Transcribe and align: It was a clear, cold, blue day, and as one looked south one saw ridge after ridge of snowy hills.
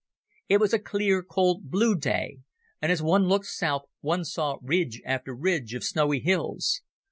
It 0.49 0.57
was 0.59 0.73
a 0.73 0.79
clear, 0.79 1.21
cold, 1.21 1.69
blue 1.69 1.95
day, 1.95 2.39
and 2.81 2.91
as 2.91 3.03
one 3.03 3.27
looked 3.27 3.45
south 3.45 3.83
one 3.99 4.25
saw 4.25 4.57
ridge 4.63 4.99
after 5.05 5.35
ridge 5.35 5.75
of 5.75 5.83
snowy 5.83 6.21
hills. 6.21 6.81